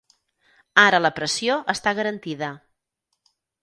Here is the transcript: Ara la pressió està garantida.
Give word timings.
Ara 0.85 1.03
la 1.07 1.13
pressió 1.19 1.59
està 1.77 1.97
garantida. 2.03 2.53